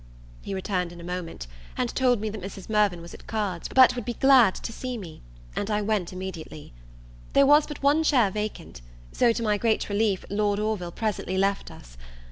[0.41, 1.45] He returned in a moment,
[1.77, 2.67] and told me that Mrs.
[2.67, 5.21] Mirvan was at cards, but would be glad to see me;
[5.55, 6.73] and I went immediately.
[7.33, 11.69] There was but one chair vacant; so, to my great relief, Lord Orville presently left
[11.69, 11.97] us.